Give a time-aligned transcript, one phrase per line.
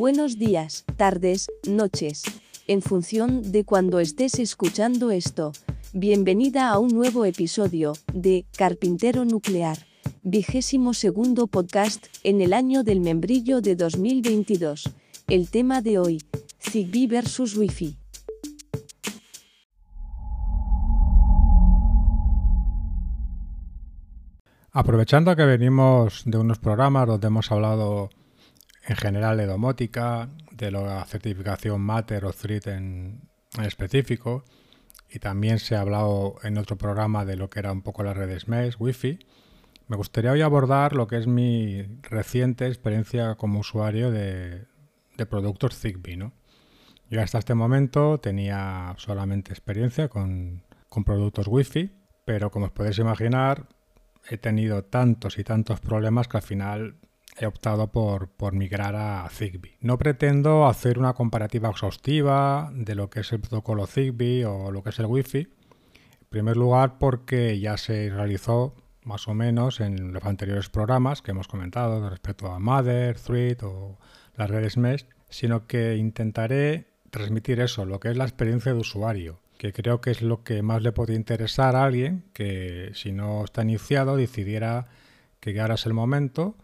[0.00, 2.22] Buenos días, tardes, noches.
[2.66, 5.52] En función de cuando estés escuchando esto.
[5.92, 9.76] Bienvenida a un nuevo episodio de Carpintero Nuclear.
[10.22, 14.88] Vigésimo segundo podcast en el año del membrillo de 2022.
[15.28, 16.22] El tema de hoy,
[16.58, 17.98] Zigbee versus Wi-Fi.
[24.72, 28.08] Aprovechando que venimos de unos programas donde hemos hablado
[28.90, 33.20] en general de domótica, de la certificación Matter o THREAD en,
[33.56, 34.44] en, específico,
[35.08, 38.16] y también se ha hablado en otro programa de lo que era un poco las
[38.16, 39.20] redes mesh, Wi-Fi,
[39.86, 44.66] me gustaría hoy abordar lo que es mi reciente experiencia como usuario de,
[45.16, 46.16] de productos Zigbee.
[46.16, 46.32] ¿no?
[47.08, 51.92] Yo hasta este momento tenía solamente experiencia con, con productos Wi-Fi,
[52.24, 53.68] pero como os podéis imaginar,
[54.28, 56.99] he tenido tantos y tantos problemas que al final
[57.40, 59.76] he optado por, por, migrar a Zigbee.
[59.80, 64.82] No pretendo hacer una comparativa exhaustiva de lo que es el protocolo Zigbee o lo
[64.82, 65.38] que es el Wi-Fi.
[65.38, 71.30] En primer lugar, porque ya se realizó más o menos en los anteriores programas que
[71.30, 73.98] hemos comentado respecto a Mother, Thread o
[74.36, 79.40] las redes Mesh, sino que intentaré transmitir eso, lo que es la experiencia de usuario,
[79.58, 83.44] que creo que es lo que más le puede interesar a alguien que si no
[83.44, 84.86] está iniciado decidiera
[85.40, 86.56] que ahora es el momento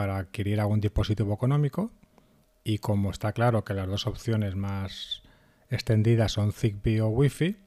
[0.00, 1.92] para adquirir algún dispositivo económico
[2.64, 5.22] y como está claro que las dos opciones más
[5.68, 7.58] extendidas son Zigbee o Wi-Fi,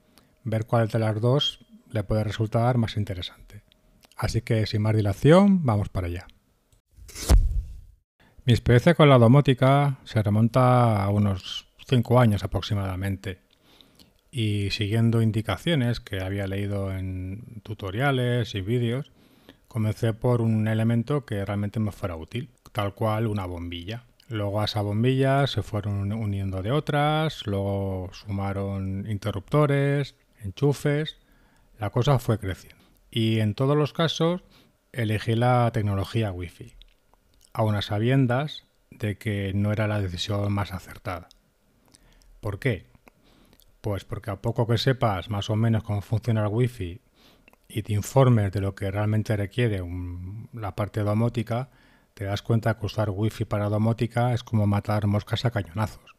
[0.44, 3.62] ver cuál de las dos le puede resultar más interesante.
[4.18, 6.26] Así que sin más dilación, vamos para allá.
[8.46, 13.42] Mi experiencia con la domótica se remonta a unos 5 años aproximadamente
[14.32, 19.12] y siguiendo indicaciones que había leído en tutoriales y vídeos,
[19.74, 24.04] comencé por un elemento que realmente me fuera útil, tal cual una bombilla.
[24.30, 31.18] Luego a esa bombilla se fueron uniendo de otras, luego sumaron interruptores, enchufes,
[31.80, 32.84] la cosa fue creciendo.
[33.10, 34.44] Y en todos los casos
[34.92, 36.76] elegí la tecnología Wi-Fi,
[37.54, 41.30] a sabiendas de que no era la decisión más acertada.
[42.42, 42.86] ¿Por qué?
[43.82, 47.02] Pues porque a poco que sepas más o menos cómo funciona el Wi-Fi
[47.68, 49.82] y te informes de lo que realmente requiere
[50.54, 51.70] la parte domótica,
[52.14, 56.16] te das cuenta que usar Wi-Fi para domótica es como matar moscas a cañonazos.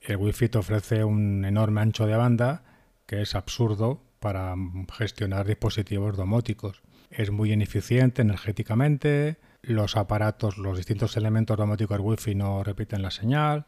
[0.00, 2.62] El Wi-Fi te ofrece un enorme ancho de banda
[3.06, 4.54] que es absurdo para
[4.92, 6.82] gestionar dispositivos domóticos.
[7.10, 13.66] Es muy ineficiente energéticamente, los aparatos, los distintos elementos domóticos Wi-Fi no repiten la señal,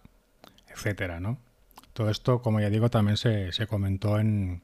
[0.68, 1.38] etcétera, ¿no?
[1.92, 4.62] Todo esto, como ya digo, también se comentó en,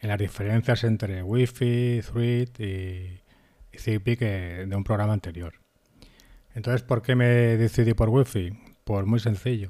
[0.00, 3.20] en las diferencias entre Wi-Fi, Thread y,
[3.76, 5.54] Zigbee de un programa anterior.
[6.54, 8.52] Entonces, ¿por qué me decidí por Wi-Fi?
[8.84, 9.68] Pues muy sencillo.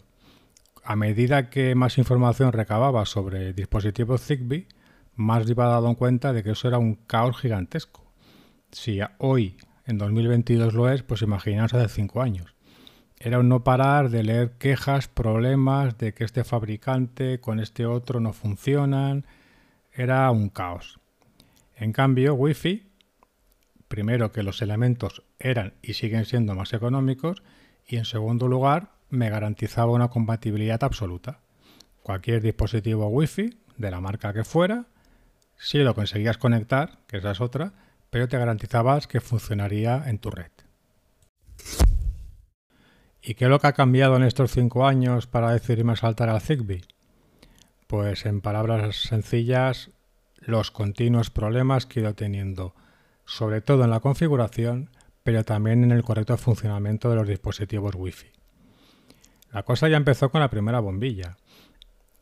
[0.83, 4.67] A medida que más información recababa sobre dispositivos Zigbee,
[5.15, 8.11] más iba dado cuenta de que eso era un caos gigantesco.
[8.73, 12.55] Si hoy, en 2022 lo es, pues imaginaos hace 5 años.
[13.19, 18.19] Era un no parar de leer quejas, problemas de que este fabricante con este otro
[18.21, 19.27] no funcionan,
[19.93, 21.01] era un caos.
[21.77, 22.87] En cambio, Wi-Fi,
[23.89, 27.43] primero que los elementos eran y siguen siendo más económicos,
[27.87, 31.41] y en segundo lugar, me garantizaba una compatibilidad absoluta.
[32.03, 34.87] Cualquier dispositivo Wi-Fi, de la marca que fuera,
[35.59, 37.73] si lo conseguías conectar, que esa es otra,
[38.11, 40.51] pero te garantizabas que funcionaría en tu red.
[43.23, 46.41] ¿Y qué es lo que ha cambiado en estos cinco años para decidirme saltar al
[46.41, 46.83] Zigbee?
[47.91, 49.91] Pues en palabras sencillas,
[50.39, 52.73] los continuos problemas que he ido teniendo,
[53.25, 54.91] sobre todo en la configuración,
[55.25, 58.31] pero también en el correcto funcionamiento de los dispositivos Wi-Fi.
[59.53, 61.37] La cosa ya empezó con la primera bombilla,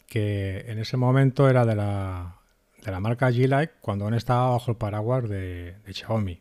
[0.06, 2.38] que en ese momento era de la,
[2.82, 6.40] de la marca G-Lite cuando aún estaba bajo el paraguas de, de, Xiaomi.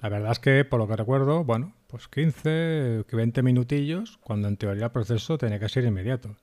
[0.00, 4.56] La verdad es que, por lo que recuerdo, bueno, pues 15, 20 minutillos, cuando en
[4.56, 6.36] teoría el proceso tenía que ser inmediato.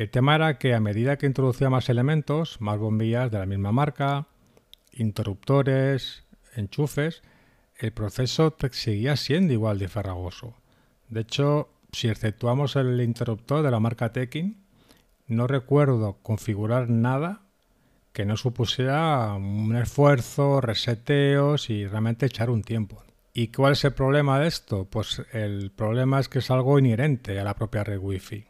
[0.00, 3.70] El tema era que a medida que introducía más elementos, más bombillas de la misma
[3.70, 4.28] marca,
[4.92, 6.24] interruptores,
[6.56, 7.20] enchufes,
[7.76, 10.54] el proceso seguía siendo igual de farragoso.
[11.10, 14.64] De hecho, si exceptuamos el interruptor de la marca Tekin,
[15.26, 17.42] no recuerdo configurar nada
[18.14, 23.04] que no supusiera un esfuerzo, reseteos y realmente echar un tiempo.
[23.34, 24.86] ¿Y cuál es el problema de esto?
[24.86, 28.49] Pues el problema es que es algo inherente a la propia red Wi-Fi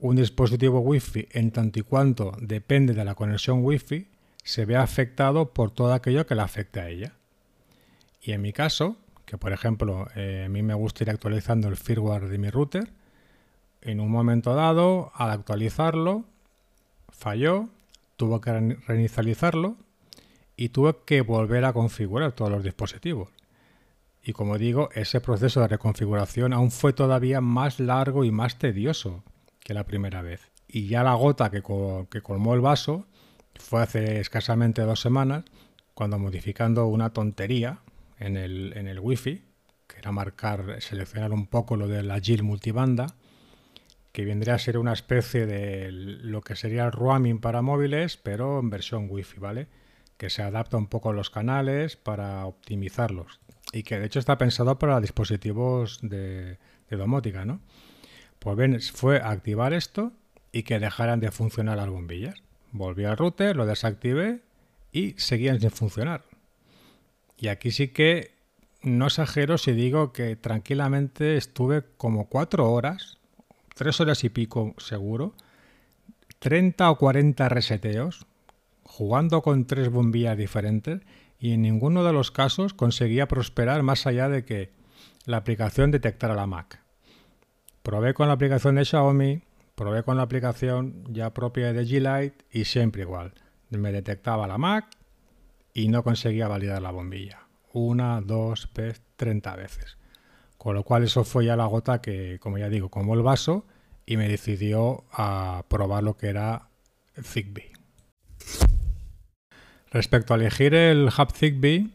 [0.00, 4.08] un dispositivo Wi-Fi en tanto y cuanto depende de la conexión Wi-Fi,
[4.42, 7.12] se ve afectado por todo aquello que le afecte a ella.
[8.22, 8.96] Y en mi caso,
[9.30, 12.90] Que por ejemplo, eh, a mí me gusta ir actualizando el firmware de mi router.
[13.80, 16.24] En un momento dado, al actualizarlo,
[17.10, 17.68] falló,
[18.16, 19.76] tuvo que reinicializarlo
[20.56, 23.28] y tuve que volver a configurar todos los dispositivos.
[24.24, 29.22] Y como digo, ese proceso de reconfiguración aún fue todavía más largo y más tedioso
[29.70, 30.50] que la primera vez.
[30.66, 33.06] Y ya la gota que, colmó el vaso
[33.54, 35.44] fue hace escasamente dos semanas,
[35.94, 37.78] cuando modificando una tontería
[38.18, 39.44] en el, en el Wi-Fi,
[39.86, 43.14] que era marcar, seleccionar un poco lo de la GIL multibanda,
[44.10, 48.58] que vendría a ser una especie de lo que sería el roaming para móviles, pero
[48.58, 49.68] en versión Wi-Fi, ¿vale?
[50.16, 53.38] Que se adapta un poco a los canales para optimizarlos
[53.72, 56.58] y que de hecho está pensado para dispositivos de,
[56.90, 57.60] domótica, ¿no?
[58.40, 60.12] Pues bien, fue activar esto
[60.50, 62.42] y que dejaran de funcionar las bombillas.
[62.72, 64.40] Volví al router, lo desactivé
[64.92, 66.24] y seguían sin funcionar.
[67.36, 68.32] Y aquí sí que
[68.82, 73.18] no exagero si digo que tranquilamente estuve como cuatro horas,
[73.74, 75.34] tres horas y pico seguro,
[76.38, 78.26] 30 o 40 reseteos,
[78.84, 81.02] jugando con tres bombillas diferentes
[81.38, 84.70] y en ninguno de los casos conseguía prosperar más allá de que
[85.26, 86.79] la aplicación detectara la Mac.
[87.82, 89.42] Probé con la aplicación de Xiaomi,
[89.74, 93.32] probé con la aplicación ya propia de G-Lite y siempre igual.
[93.70, 94.86] Me detectaba la Mac
[95.72, 97.46] y no conseguía validar la bombilla.
[97.72, 99.96] Una, dos, tres, treinta veces.
[100.58, 103.64] Con lo cual eso fue ya la gota que, como ya digo, como el vaso
[104.04, 106.68] y me decidió a probar lo que era
[107.22, 107.72] Zigbee.
[109.90, 111.90] Respecto a elegir el hub Zigbee,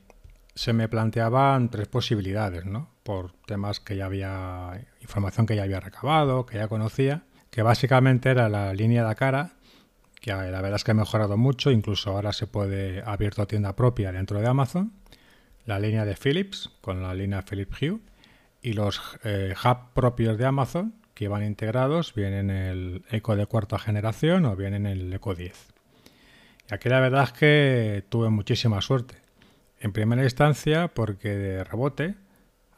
[0.56, 2.94] se me planteaban tres posibilidades, ¿no?
[3.06, 7.22] Por temas que ya había, información que ya había recabado, que ya conocía,
[7.52, 9.52] que básicamente era la línea de cara,
[10.19, 14.12] que la verdad es que ha mejorado mucho, incluso ahora se puede abierto tienda propia
[14.12, 14.92] dentro de Amazon,
[15.66, 18.00] la línea de Philips con la línea Philips Hue
[18.63, 23.46] y los eh, hub propios de Amazon que van integrados bien en el Eco de
[23.46, 25.68] cuarta generación o bien en el Eco 10.
[26.72, 29.22] Y aquí la verdad es que tuve muchísima suerte.
[29.80, 32.16] En primera instancia porque de rebote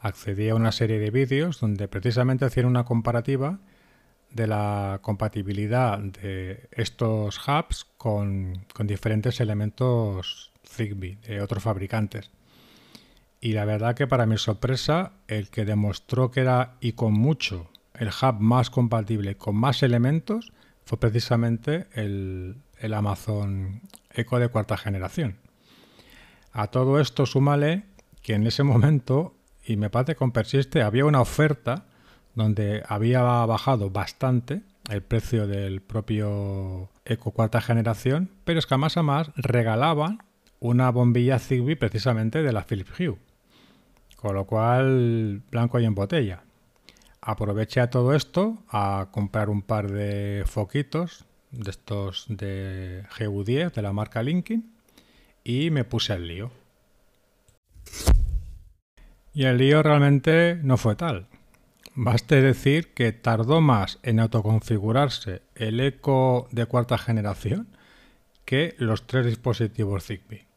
[0.00, 3.58] accedí a una serie de vídeos donde precisamente hacían una comparativa
[4.30, 12.30] de la compatibilidad de estos hubs con, diferentes elementos Zigbee de otros fabricantes.
[13.40, 17.70] Y la verdad que para mi sorpresa, el que demostró que era y con mucho
[17.94, 20.52] el hub más compatible con más elementos
[20.84, 25.36] fue precisamente el, el Amazon Echo de cuarta generación.
[26.52, 27.84] A todo esto súmale
[28.22, 29.34] que en ese momento,
[29.68, 31.84] y me parece con persiste, había una oferta
[32.34, 38.96] donde había bajado bastante el precio del propio Eco cuarta generación, pero es que más
[38.96, 40.22] a más regalaban
[40.58, 43.18] una bombilla Zigbee precisamente de la Philips Hue.
[44.16, 46.44] Con lo cual, blanco y en botella.
[47.20, 53.82] Aproveché a todo esto a comprar un par de foquitos de estos de GU10 de
[53.82, 54.72] la marca Linkin
[55.44, 56.50] y me puse al lío.
[59.38, 61.28] Y el lío realmente no fue tal.
[61.94, 67.68] Baste decir que tardó más en autoconfigurarse el eco de cuarta generación
[68.44, 70.48] que los tres dispositivos Zigbee.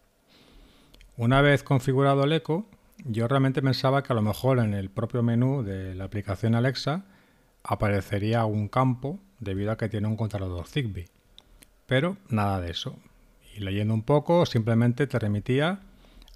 [1.15, 2.65] Una vez configurado el eco,
[3.05, 7.05] yo realmente pensaba que a lo mejor en el propio menú de la aplicación Alexa
[7.61, 11.09] aparecería un campo debido a que tiene un controlador Zigbee.
[11.85, 12.97] Pero nada de eso.
[13.55, 15.81] Y leyendo un poco, simplemente te remitía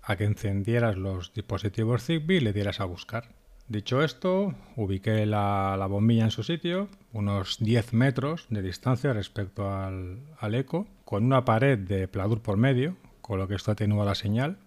[0.05, 3.29] a que encendieras los dispositivos Zigbee y le dieras a buscar.
[3.67, 10.19] Dicho esto, ubiqué la, bombilla en su sitio, unos 10 metros de distancia respecto al,
[10.53, 14.59] eco, con una pared de pladur por medio, con lo que esto atenúa la señal,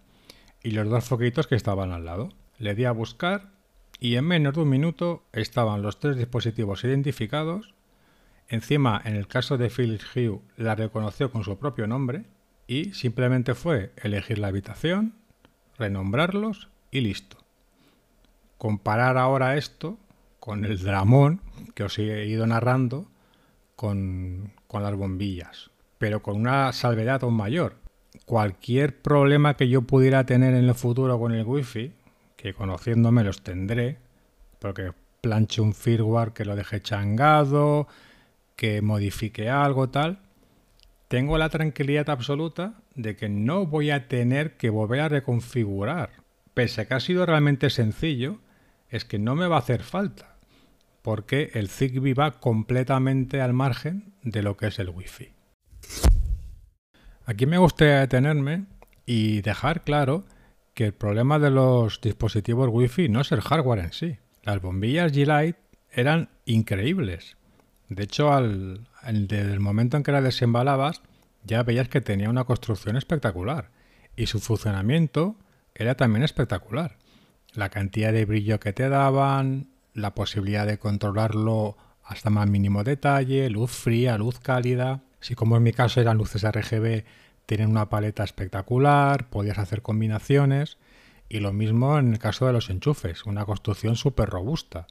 [0.63, 2.31] y los dos foquitos que estaban al lado.
[2.59, 3.53] Le di a buscar
[4.01, 7.75] y en menos de un minuto estaban los tres dispositivos identificados
[8.49, 12.25] Encima, en el caso de Philips Hue, la reconoció con su propio nombre
[12.67, 15.15] y simplemente fue elegir la habitación,
[15.79, 17.39] renombrarlos y listo.
[18.57, 19.99] Comparar ahora esto
[20.41, 21.41] con el dramón
[21.75, 23.07] que os he ido narrando
[23.77, 27.77] con, con las bombillas, pero con una salvedad aún mayor.
[28.25, 31.93] Cualquier problema que yo pudiera tener en el futuro con el wifi,
[32.37, 33.99] que conociéndome los tendré,
[34.59, 37.87] porque planche un firmware que lo deje changado,
[38.57, 40.21] que modifique algo tal,
[41.09, 46.11] tengo la tranquilidad absoluta de que no voy a tener que volver a reconfigurar.
[46.55, 48.41] Pese a que ha sido realmente sencillo,
[48.91, 50.37] es que no me va a hacer falta,
[51.03, 55.33] porque el Zigbee va completamente al margen de lo que es el Wi-Fi.
[57.25, 58.67] Aquí me gustaría detenerme
[59.07, 60.25] y dejar claro
[60.75, 64.19] que el problema de los dispositivos Wi-Fi no es el hardware en sí.
[64.43, 65.59] Las bombillas G-Lite
[65.91, 67.37] eran increíbles.
[67.89, 71.03] De hecho, al, desde el momento en que las desembalabas,
[71.45, 73.71] ya veías que tenía una construcción espectacular.
[74.17, 75.37] Y su funcionamiento
[75.75, 76.97] era también espectacular.
[77.55, 83.49] La cantidad de brillo que te daban, la posibilidad de controlarlo hasta más mínimo detalle,
[83.51, 85.03] luz fría, luz cálida.
[85.21, 87.05] Si como en mi caso eran luces RGB,
[87.47, 90.79] tienen una paleta espectacular, podías hacer combinaciones.
[91.29, 94.87] Y lo mismo en el caso de los enchufes, una construcción súper robusta.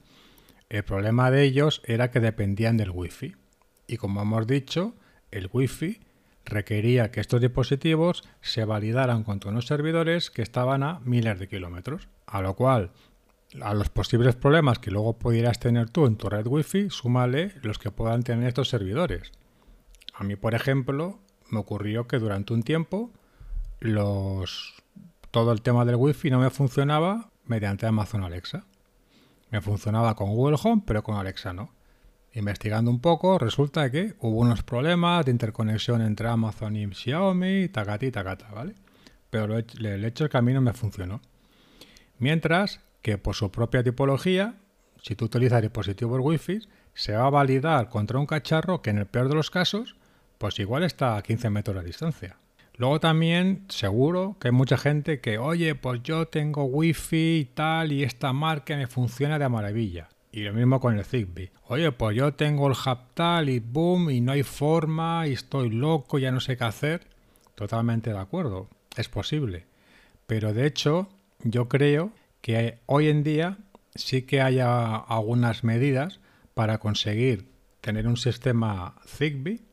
[0.70, 3.36] El problema de ellos era que dependían del wifi.
[3.88, 4.94] Y como hemos dicho,
[5.32, 6.02] el wifi
[6.46, 12.08] requería que estos dispositivos se validaran contra unos servidores que estaban a miles de kilómetros.
[12.26, 12.92] A lo cual,
[13.62, 17.80] a los posibles problemas que luego pudieras tener tú en tu red wifi, súmale los
[17.80, 19.32] que puedan tener estos servidores.
[20.14, 23.12] A mí, por ejemplo, me ocurrió que durante un tiempo
[25.32, 28.66] todo el tema del wifi no me funcionaba mediante Amazon Alexa.
[29.52, 31.77] Me funcionaba con Google Home, pero con Alexa no.
[32.38, 38.12] Investigando un poco, resulta que hubo unos problemas de interconexión entre Amazon y Xiaomi, tacati,
[38.12, 38.76] tacata, ¿vale?
[39.32, 41.20] Pero el hecho es que a mí no me funcionó.
[42.20, 44.54] Mientras que por su propia tipología,
[45.02, 46.60] si tú utilizas dispositivos Wi-Fi,
[46.94, 49.96] se va a validar contra un cacharro que en el peor de los casos,
[50.38, 52.38] pues igual está a 15 metros de distancia.
[52.76, 57.92] Luego también seguro que hay mucha gente que, oye, pues yo tengo wifi y tal
[57.92, 60.10] y esta marca me funciona de maravilla.
[60.38, 61.52] Y lo mismo con el Zigbee.
[61.64, 65.72] Oye, pues yo tengo el hub tal y boom y no hay forma y estoy
[65.72, 67.08] loco, ya no sé qué hacer.
[67.56, 69.66] Totalmente de acuerdo, es posible.
[70.28, 73.58] Pero de hecho, yo creo que hoy en día
[73.96, 76.20] sí que haya algunas medidas
[76.54, 77.50] para conseguir
[77.82, 79.64] tener un sistema Zigbee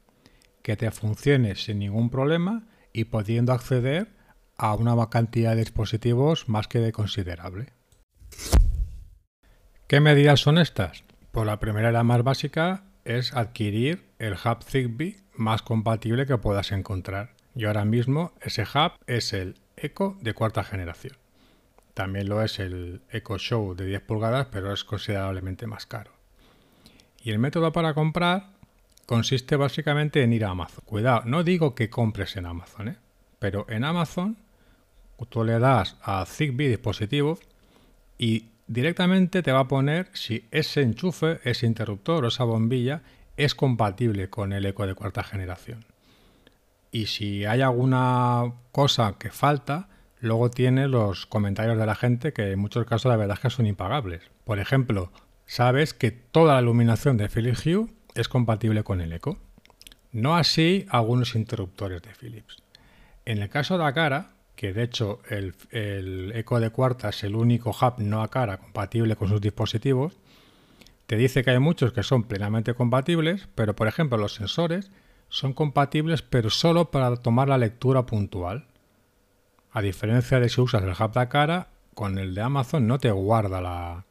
[0.62, 4.08] que te funcione sin ningún problema y pudiendo acceder
[4.56, 7.66] a una cantidad de dispositivos más que de considerable.
[9.86, 11.04] ¿Qué medidas son estas?
[11.30, 16.38] Pues la primera y la más básica es adquirir el hub Zigbee más compatible que
[16.38, 17.34] puedas encontrar.
[17.54, 21.18] Y ahora mismo ese hub es el Echo de cuarta generación.
[21.92, 26.12] También lo es el Echo Show de 10 pulgadas, pero es considerablemente más caro.
[27.22, 28.52] Y el método para comprar
[29.04, 30.82] consiste básicamente en ir a Amazon.
[30.86, 32.96] Cuidado, no digo que compres en Amazon, ¿eh?
[33.38, 34.38] pero en Amazon
[35.28, 37.40] tú le das a Zigbee dispositivos
[38.16, 43.02] y directamente te va a poner si ese enchufe, ese interruptor o esa bombilla
[43.36, 45.84] es compatible con el eco de cuarta generación.
[46.90, 49.88] Y si hay alguna cosa que falta,
[50.20, 53.50] luego tiene los comentarios de la gente que en muchos casos la verdad es que
[53.50, 54.22] son impagables.
[54.44, 55.10] Por ejemplo,
[55.46, 59.38] sabes que toda la iluminación de Philips Hue es compatible con el eco.
[60.12, 62.62] No así algunos interruptores de Philips.
[63.24, 67.36] En el caso de cara, que de hecho el, el eco de cuarta es el
[67.36, 70.18] único hub no a cara compatible con sus dispositivos,
[71.06, 74.90] te dice que hay muchos que son plenamente compatibles, pero por ejemplo los sensores
[75.28, 78.66] son compatibles pero solo para tomar la lectura puntual.
[79.72, 83.10] A diferencia de si usas el hub de cara, con el de Amazon no te
[83.10, 84.04] guarda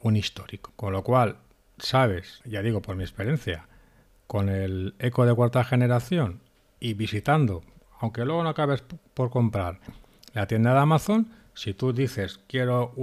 [0.00, 0.72] un histórico.
[0.76, 1.36] Con lo cual,
[1.78, 3.66] sabes, ya digo por mi experiencia,
[4.26, 6.40] con el eco de cuarta generación
[6.78, 7.62] y visitando,
[8.00, 8.82] aunque luego no acabes
[9.14, 9.78] por comprar
[10.32, 12.94] la tienda de Amazon, si tú dices quiero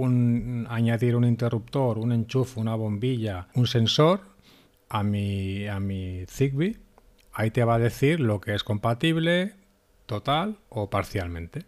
[0.68, 4.20] añadir un interruptor, un enchufe, una bombilla, un sensor
[4.88, 6.78] a mi, a mi Zigbee,
[7.32, 9.54] ahí te va a decir lo que es compatible
[10.06, 11.64] total o parcialmente.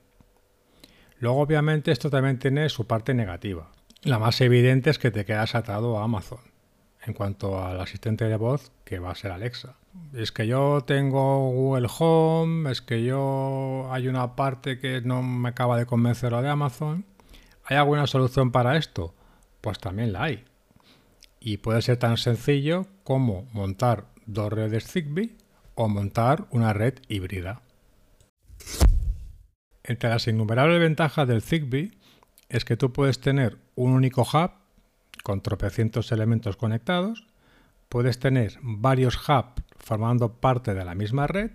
[1.18, 3.70] Luego obviamente esto también tiene su parte negativa.
[4.02, 6.49] La más evidente es que te quedas atado a Amazon
[7.02, 9.76] en cuanto al asistente de voz que va a ser Alexa.
[10.12, 15.48] Es que yo tengo Google Home, es que yo hay una parte que no me
[15.48, 17.04] acaba de convencer lo de Amazon.
[17.64, 19.14] ¿Hay alguna solución para esto?
[19.60, 20.44] Pues también la hay.
[21.40, 25.36] Y puede ser tan sencillo como montar dos redes Zigbee
[25.74, 27.62] o montar una red híbrida.
[29.82, 31.92] Entre las innumerables ventajas del Zigbee
[32.48, 34.59] es que tú puedes tener un único hub
[35.22, 37.26] con tropecientos elementos conectados,
[37.88, 41.50] puedes tener varios hubs formando parte de la misma red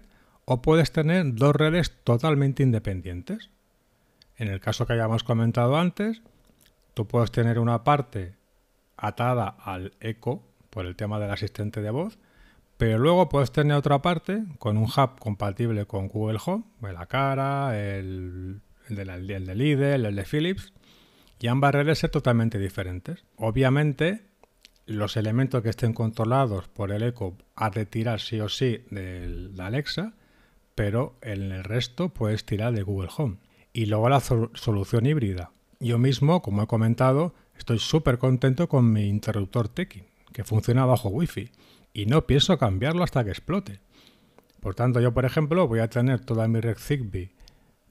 [0.46, 3.50] o puedes tener dos redes totalmente independientes.
[4.38, 6.22] En el caso que hayamos comentado antes,
[6.94, 8.36] tú puedes tener una parte
[8.98, 12.20] atada al eco por el tema del asistente de voz,
[12.78, 17.80] pero luego puedes tener otra parte con un hub compatible con Google Home, la cara,
[17.80, 20.74] el, el, de, el de Lidl, el de Philips,
[21.40, 23.26] y ambas redes ser totalmente diferentes.
[23.36, 24.26] Obviamente,
[24.86, 30.14] los elementos que estén controlados por el eco a retirar sí o sí de Alexa,
[30.76, 33.38] pero en el resto puedes tirar de Google Home.
[33.74, 35.52] Y luego la solución híbrida.
[35.80, 41.10] Yo mismo, como he comentado, estoy súper contento con mi interruptor Tekin, que funciona bajo
[41.10, 41.52] Wi-Fi,
[41.94, 43.80] y no pienso cambiarlo hasta que explote.
[44.62, 47.32] Por tanto, yo, por ejemplo, voy a tener toda mi red Zigbee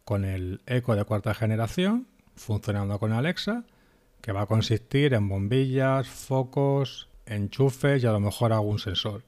[0.04, 3.64] con el eco de cuarta generación, funcionando con Alexa,
[4.20, 9.22] que va a consistir en bombillas, focos, enchufes y a lo mejor algún sensor.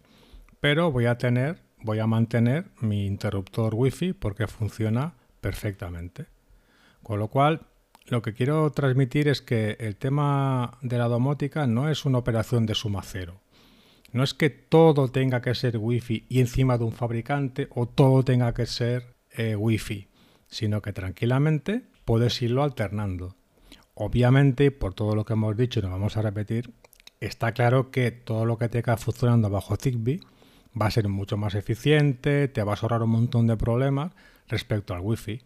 [0.61, 6.27] Pero voy a tener, voy a mantener mi interruptor Wi-Fi porque funciona perfectamente.
[7.03, 7.67] Con lo cual,
[8.09, 12.67] lo que quiero transmitir es que el tema de la domótica no es una operación
[12.67, 13.41] de suma cero.
[14.13, 18.23] No es que todo tenga que ser Wi-Fi y encima de un fabricante o todo
[18.23, 20.09] tenga que ser eh, Wi-Fi,
[20.49, 23.37] sino que tranquilamente puedes irlo alternando.
[23.95, 26.73] Obviamente, por todo lo que hemos dicho y nos vamos a repetir,
[27.21, 30.21] está claro que todo lo que te queda funcionando bajo Zigbee
[30.81, 34.13] va a ser mucho más eficiente, te va a ahorrar un montón de problemas
[34.49, 35.43] respecto al Wi-Fi.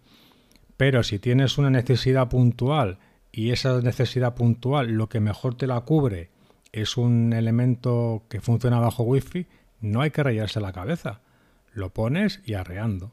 [0.76, 2.99] Pero si tienes una necesidad puntual
[3.33, 6.31] y esa necesidad puntual lo que mejor te la cubre
[6.73, 9.47] es un elemento que funciona bajo Wi-Fi,
[9.81, 11.21] no hay que rayarse la cabeza.
[11.73, 13.12] Lo pones y arreando.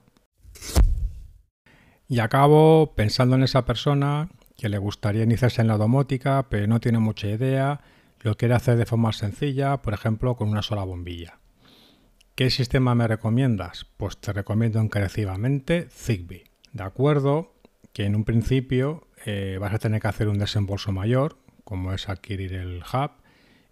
[2.10, 6.80] Y acabo pensando en esa persona que le gustaría iniciarse en la domótica, pero no
[6.80, 7.82] tiene mucha idea,
[8.22, 11.40] lo quiere hacer de forma sencilla, por ejemplo, con una sola bombilla.
[12.36, 13.86] ¿Qué sistema me recomiendas?
[13.98, 16.46] Pues te recomiendo encarecidamente Zigbee.
[16.72, 17.56] De acuerdo
[17.94, 22.10] que en un principio eh, vas a tener que hacer un desembolso mayor, como es
[22.10, 23.12] adquirir el hub,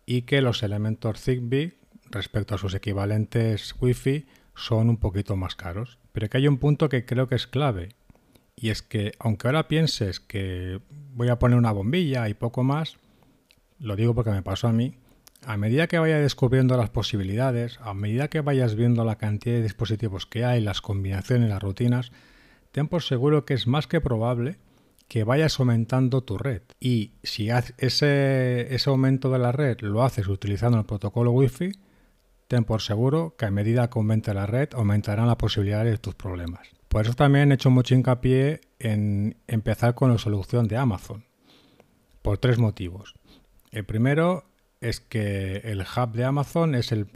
[0.05, 1.77] y que los elementos Zigbee
[2.09, 5.99] respecto a sus equivalentes Wi-Fi son un poquito más caros.
[6.11, 7.89] Pero que hay un punto que creo que es clave,
[8.65, 10.79] y es que aunque ahora pienses que
[11.13, 12.97] voy a poner una bombilla y poco más,
[13.77, 14.95] lo digo porque me pasó a mí,
[15.45, 19.61] a medida que vaya descubriendo las posibilidades, a medida que vayas viendo la cantidad de
[19.61, 22.11] dispositivos que hay, las combinaciones, las rutinas,
[22.71, 24.57] ten por seguro que es más que probable
[25.07, 26.63] que vayas aumentando tu red.
[26.79, 31.71] Y si ese, ese aumento de la red lo haces utilizando el protocolo Wi-Fi,
[32.47, 36.15] ten por seguro que a medida que aumente la red aumentarán las posibilidades de tus
[36.15, 36.74] problemas.
[36.95, 41.25] Por eso también he hecho mucho hincapié en empezar con la solución de Amazon.
[42.21, 43.15] Por tres motivos.
[43.69, 44.45] El primero
[44.79, 47.07] es que el hub de Amazon es el,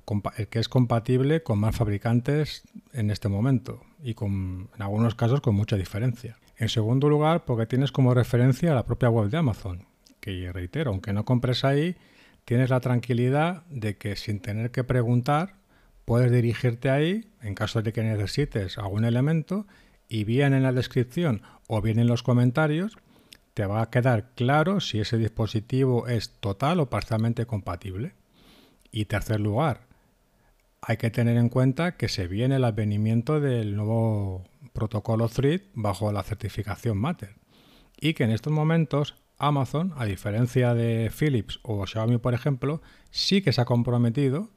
[0.50, 5.56] que es compatible con más fabricantes en este momento y con, en algunos casos con
[5.56, 6.38] mucha diferencia.
[6.58, 9.86] En segundo lugar, porque tienes como referencia la propia web de Amazon,
[10.20, 11.96] que reitero, aunque no compres ahí,
[12.44, 15.59] tienes la tranquilidad de que sin tener que preguntar,
[16.10, 19.68] puedes dirigirte ahí en caso de que necesites algún elemento
[20.08, 22.98] y bien en la descripción o bien en los comentarios
[23.54, 28.14] te va a quedar claro si ese dispositivo es total o parcialmente compatible.
[28.92, 29.82] Y tercer lugar,
[30.82, 36.12] hay que tener en cuenta que se viene el advenimiento del nuevo protocolo Thread bajo
[36.12, 37.36] la certificación Matter
[38.02, 43.44] y que en estos momentos Amazon, a diferencia de Philips o Xiaomi por ejemplo, sí
[43.44, 44.50] que se ha comprometido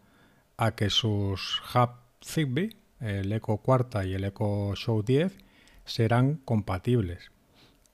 [0.65, 1.91] a que sus hub
[2.25, 5.37] Zigbee, el Echo Cuarta y el Echo Show 10,
[5.85, 7.33] serán compatibles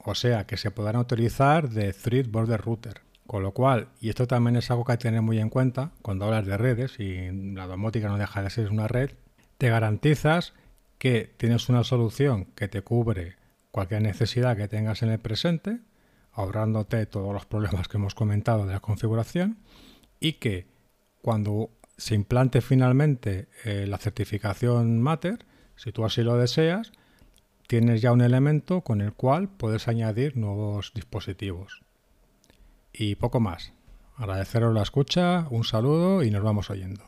[0.05, 3.03] o sea que se podrán utilizar de Thread Border Router.
[3.27, 5.93] Con lo cual, y esto también es algo que hay que tener muy en cuenta
[6.01, 9.11] cuando hablas de redes y la domótica no deja de ser una red,
[9.59, 10.55] te garantizas
[10.97, 13.37] que tienes una solución que te cubre
[13.71, 15.81] cualquier necesidad que tengas en el presente,
[16.33, 19.59] ahorrándote todos los problemas que hemos comentado de la configuración
[20.21, 20.67] y que
[21.21, 26.93] cuando se implante finalmente eh, la certificación Matter, si tú así lo deseas,
[27.67, 31.83] tienes ya un elemento con el cual puedes añadir nuevos dispositivos.
[32.93, 33.73] Y poco más.
[34.15, 37.05] Agradeceros la escucha, un saludo y nos vamos oyendo.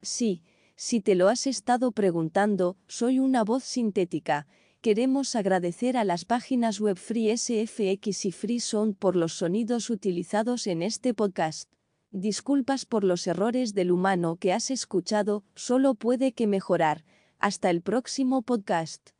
[0.00, 0.42] Sí,
[0.76, 4.46] si te lo has estado preguntando, soy una voz sintética.
[4.82, 10.66] Queremos agradecer a las páginas web Free SFX y Free Sound por los sonidos utilizados
[10.66, 11.70] en este podcast.
[12.10, 17.04] Disculpas por los errores del humano que has escuchado, solo puede que mejorar.
[17.38, 19.10] Hasta el próximo podcast.